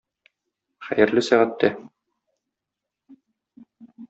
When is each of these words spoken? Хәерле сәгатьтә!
Хәерле 0.87 1.23
сәгатьтә! 1.27 1.71